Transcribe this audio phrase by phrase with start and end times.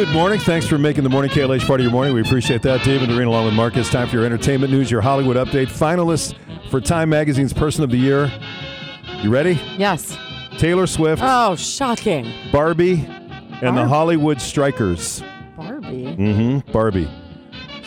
[0.00, 0.40] Good morning.
[0.40, 2.14] Thanks for making the morning KLH part of your morning.
[2.14, 3.90] We appreciate that, Dave and Doreen, along with Marcus.
[3.90, 5.66] Time for your entertainment news, your Hollywood update.
[5.66, 6.34] Finalists
[6.70, 8.32] for Time Magazine's Person of the Year.
[9.18, 9.60] You ready?
[9.76, 10.16] Yes.
[10.56, 12.32] Taylor Swift, Oh, shocking.
[12.50, 13.04] Barbie,
[13.60, 15.22] and the Hollywood Strikers.
[15.54, 16.16] Barbie.
[16.16, 16.72] Mm-hmm.
[16.72, 17.10] Barbie.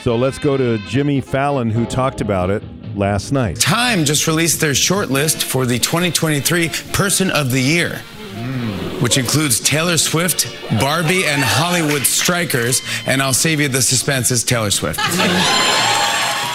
[0.03, 2.61] So let's go to Jimmy Fallon, who talked about it
[2.95, 3.59] last night.
[3.59, 7.99] Time just released their shortlist for the 2023 Person of the Year,
[9.01, 10.47] which includes Taylor Swift,
[10.79, 12.81] Barbie, and Hollywood Strikers.
[13.05, 14.31] And I'll save you the suspense.
[14.31, 14.99] It's Taylor Swift.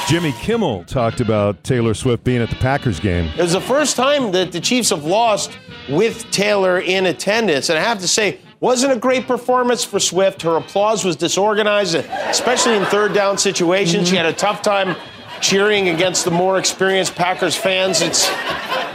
[0.09, 3.27] Jimmy Kimmel talked about Taylor Swift being at the Packers game.
[3.37, 7.69] It was the first time that the Chiefs have lost with Taylor in attendance.
[7.69, 10.41] And I have to say, wasn't a great performance for Swift.
[10.43, 14.09] Her applause was disorganized, especially in third down situations.
[14.09, 14.25] She mm-hmm.
[14.25, 14.97] had a tough time
[15.41, 18.01] cheering against the more experienced Packers fans.
[18.01, 18.31] It's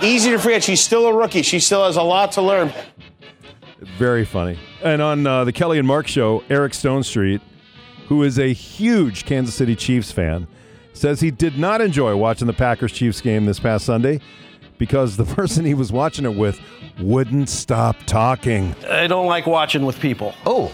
[0.01, 1.41] easy to forget she's still a rookie.
[1.41, 2.73] She still has a lot to learn.
[3.97, 4.57] Very funny.
[4.81, 7.41] And on uh, the Kelly and Mark show, Eric Stonestreet,
[8.07, 10.47] who is a huge Kansas City Chiefs fan,
[10.93, 14.19] says he did not enjoy watching the Packers Chiefs game this past Sunday
[14.77, 16.59] because the person he was watching it with
[16.99, 18.75] wouldn't stop talking.
[18.89, 20.35] I don't like watching with people.
[20.45, 20.71] Oh,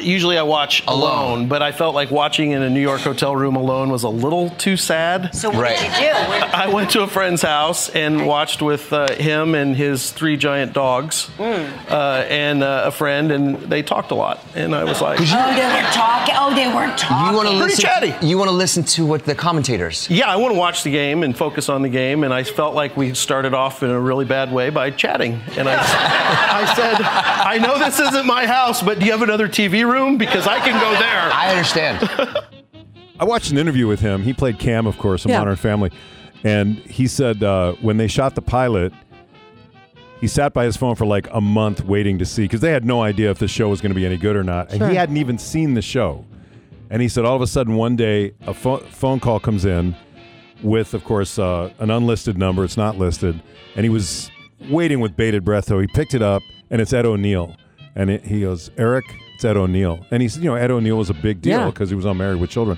[0.00, 3.56] Usually I watch alone, but I felt like watching in a New York hotel room
[3.56, 5.34] alone was a little too sad.
[5.34, 5.78] So what Right.
[5.78, 6.46] did you do?
[6.54, 10.72] I went to a friend's house and watched with uh, him and his three giant
[10.72, 14.44] dogs uh, and uh, a friend, and they talked a lot.
[14.54, 16.34] And I was like, oh, they weren't talking.
[16.36, 17.26] Oh, they weren't talking.
[17.30, 17.84] you want to Pretty listen?
[17.84, 18.26] chatty.
[18.26, 20.08] You want to listen to what the commentators?
[20.10, 22.24] yeah, I want to watch the game and focus on the game.
[22.24, 25.40] And I felt like we started off in a really bad way by chatting.
[25.56, 29.48] And I, I said, I know this isn't my house, but do you have another
[29.48, 30.18] TV room?
[30.18, 31.30] Because I can go there.
[31.32, 32.08] I understand.
[33.20, 34.22] I watched an interview with him.
[34.22, 35.38] He played Cam, of course, in Yeah.
[35.38, 35.90] Modern Family.
[36.44, 38.92] And he said uh, when they shot the pilot,
[40.20, 42.84] he sat by his phone for like a month waiting to see because they had
[42.84, 44.70] no idea if the show was going to be any good or not.
[44.70, 44.88] And Sure.
[44.88, 46.24] he hadn't even seen the show.
[46.90, 49.94] And he said all of a sudden one day a pho- phone call comes in
[50.62, 52.64] with, of course, uh, an unlisted number.
[52.64, 53.40] It's not listed.
[53.76, 54.30] And he was
[54.70, 55.66] waiting with bated breath.
[55.66, 57.54] So he picked it up and it's Ed O'Neill.
[57.94, 59.04] And it, he goes, Eric,
[59.38, 60.04] it's Ed O'Neill.
[60.10, 61.66] And he said, you know, Ed O'Neill was a big deal Yeah.
[61.66, 62.76] because he was on Married with Children.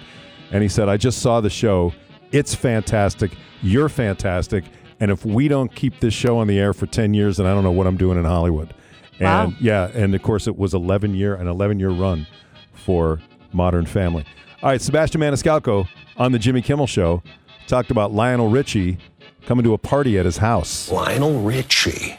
[0.52, 1.94] And he said, I just saw the show.
[2.32, 3.30] It's fantastic.
[3.62, 4.64] You're fantastic.
[5.00, 7.54] And if we don't keep this show on the air for 10 years, then I
[7.54, 8.74] don't know what I'm doing in Hollywood.
[9.18, 9.22] And
[9.52, 9.52] Wow.
[9.58, 12.26] yeah, and of course it was 11 year an 11 year run
[12.74, 13.20] for
[13.54, 14.26] Modern Family.
[14.62, 15.88] All right, Sebastian Maniscalco
[16.18, 17.22] on the Jimmy Kimmel show
[17.68, 18.98] talked about Lionel Richie
[19.46, 20.90] coming to a party at his house.
[20.92, 22.18] Lionel Richie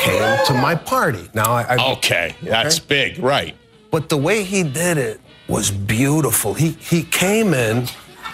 [0.00, 1.28] came to my party.
[1.34, 3.54] Now, I, I Okay, that's big, right.
[3.90, 6.54] but the way he did it was beautiful.
[6.54, 7.86] He he came in,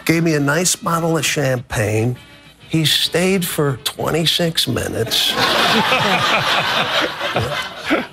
[0.04, 2.16] gave me a nice bottle of champagne.
[2.68, 5.16] He stayed for 26 minutes,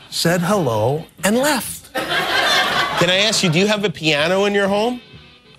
[0.10, 1.94] said hello, and left.
[1.94, 5.02] Can I ask you, do you have a piano in your home?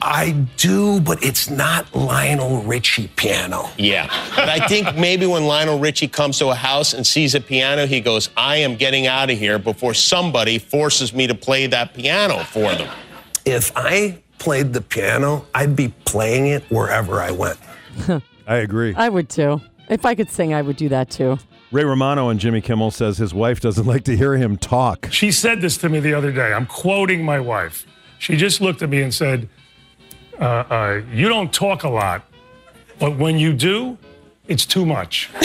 [0.04, 3.70] I do, but it's not Lionel Richie piano.
[3.78, 4.06] Yeah.
[4.36, 7.86] But I think maybe when Lionel Richie comes to a house and sees a piano,
[7.86, 11.94] he goes, I am getting out of here before somebody forces me to play that
[11.94, 12.94] piano for them.
[13.46, 17.58] If I played the piano, I'd be playing it wherever I went.
[18.46, 18.94] I agree.
[18.94, 19.62] I would too.
[19.88, 21.38] If I could sing, I would do that too.
[21.72, 25.08] Ray Romano and Jimmy Kimmel says his wife doesn't like to hear him talk.
[25.10, 26.52] She said this to me the other day.
[26.52, 27.86] I'm quoting my wife.
[28.18, 29.48] She just looked at me and said,
[30.40, 32.22] uh, uh, You don't talk a lot,
[32.98, 33.98] but when you do,
[34.48, 35.30] it's too much.
[35.34, 35.42] word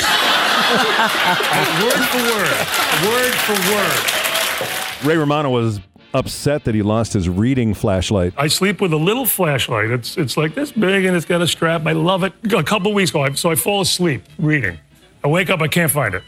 [2.06, 2.68] for word.
[3.06, 5.08] Word for word.
[5.08, 5.80] Ray Romano was
[6.14, 8.34] upset that he lost his reading flashlight.
[8.38, 9.92] I sleep with a little flashlight.
[9.92, 11.86] It's, it's like this big and it's got a strap.
[11.86, 12.34] I love it.
[12.52, 14.78] A couple weeks ago, I, so I fall asleep reading.
[15.24, 16.24] I wake up, I can't find it.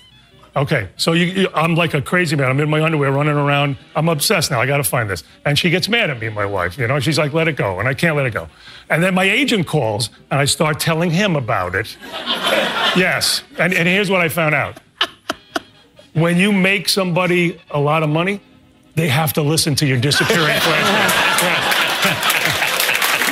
[0.53, 2.50] Okay, so you, you, I'm like a crazy man.
[2.50, 3.78] I'm in my underwear running around.
[3.95, 4.59] I'm obsessed now.
[4.59, 5.23] I got to find this.
[5.45, 6.78] And she gets mad at me, my wife.
[6.78, 7.79] You know, she's like, let it go.
[7.79, 8.50] And I can't let it go.
[8.90, 11.95] And then my agent calls and I start telling him about it.
[12.97, 13.44] yes.
[13.57, 14.81] And, and here's what I found out
[16.13, 18.41] when you make somebody a lot of money,
[18.96, 21.11] they have to listen to your disappearing flashlight.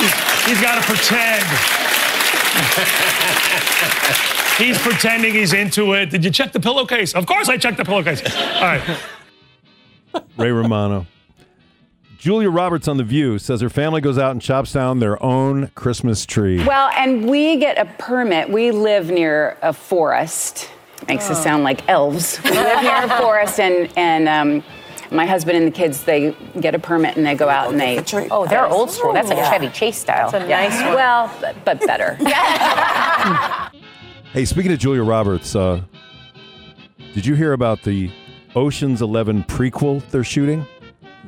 [0.00, 0.14] he's,
[0.46, 1.44] he's got to pretend.
[4.60, 6.10] He's pretending he's into it.
[6.10, 7.14] Did you check the pillowcase?
[7.14, 8.22] Of course I checked the pillowcase.
[8.24, 8.98] All right.
[10.36, 11.06] Ray Romano.
[12.18, 15.68] Julia Roberts on The View says her family goes out and chops down their own
[15.68, 16.62] Christmas tree.
[16.62, 18.50] Well, and we get a permit.
[18.50, 20.68] We live near a forest.
[21.08, 22.38] Makes us sound like elves.
[22.44, 24.62] We live near a forest, and and um,
[25.10, 28.04] my husband and the kids they get a permit and they go out and they.
[28.30, 29.14] Oh, they're old school.
[29.14, 30.30] That's like Chevy Chase style.
[30.30, 30.94] That's a nice one.
[30.94, 32.18] Well, but, but better.
[34.32, 35.82] Hey, speaking of Julia Roberts, uh,
[37.14, 38.12] did you hear about the
[38.54, 40.64] Ocean's Eleven prequel they're shooting?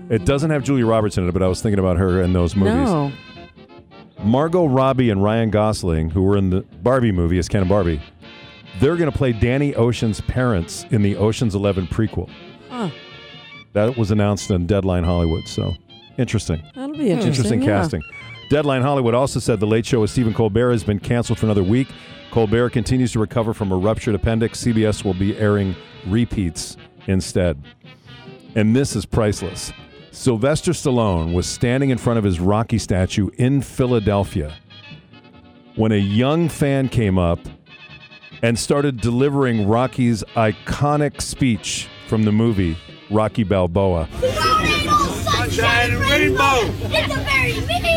[0.08, 2.54] It doesn't have Julia Roberts in it, but I was thinking about her in those
[2.54, 2.88] movies.
[2.88, 3.12] No.
[4.22, 8.00] Margot Robbie and Ryan Gosling, who were in the Barbie movie as Ken and Barbie,
[8.78, 12.30] they're going to play Danny Ocean's parents in the Ocean's 11 prequel.
[12.70, 12.90] Huh.
[13.72, 15.72] That was announced in Deadline Hollywood, so
[16.18, 16.62] interesting.
[16.76, 17.62] That'll be interesting.
[17.62, 17.80] yeah.
[17.80, 18.02] casting.
[18.52, 21.62] Deadline Hollywood also said The Late Show with Stephen Colbert has been canceled for another
[21.62, 21.88] week.
[22.30, 24.62] Colbert continues to recover from a ruptured appendix.
[24.62, 25.74] CBS will be airing
[26.06, 26.76] repeats
[27.06, 27.58] instead.
[28.54, 29.72] And this is priceless.
[30.10, 34.54] Sylvester Stallone was standing in front of his Rocky statue in Philadelphia
[35.76, 37.38] when a young fan came up
[38.42, 42.76] and started delivering Rocky's iconic speech from the movie
[43.10, 44.10] Rocky Balboa.
[45.22, 46.68] Sunshine rainbow.
[46.90, 47.91] It's a very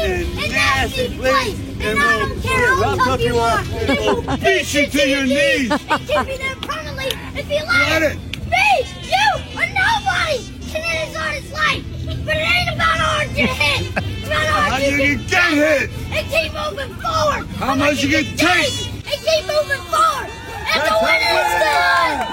[0.87, 1.59] big and nasty place.
[1.81, 3.61] And I don't care how tough you are.
[3.65, 5.71] It will beat you to your knees.
[5.71, 8.17] And keep you there permanently if you let it.
[8.49, 8.67] Me,
[9.01, 10.37] you, or nobody
[10.69, 11.83] can hit his hardest life.
[12.25, 13.81] But it ain't about how hard you hit.
[13.97, 15.89] It's about how How hard you you can can get hit.
[16.11, 17.45] And keep moving forward.
[17.57, 18.73] How much you can take.
[19.05, 20.29] And keep moving forward.
[20.29, 22.25] And That's the winner is how.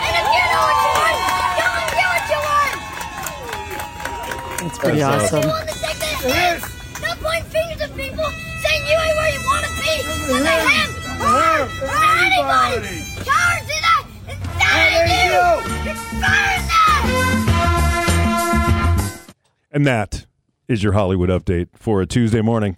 [0.00, 1.16] And if you know what you want,
[1.58, 2.76] go and get what you want.
[4.66, 5.48] It's pretty That's awesome.
[5.48, 5.68] Want
[8.18, 8.32] people
[8.62, 10.02] saying you ain't where you want to be.
[10.34, 13.04] And they have her or anybody.
[13.22, 14.04] Cowards do that.
[14.26, 15.46] It's not in you.
[15.90, 16.66] It's that.
[19.70, 20.26] And that
[20.66, 22.76] is your Hollywood update for a Tuesday morning.